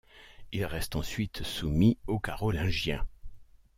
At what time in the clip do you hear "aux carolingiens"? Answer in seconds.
2.07-3.05